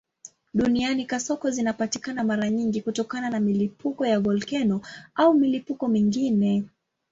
[0.53, 4.81] Duniani kasoko zinapatikana mara nyingi kutokana na milipuko ya volkeno
[5.15, 6.63] au milipuko mingine.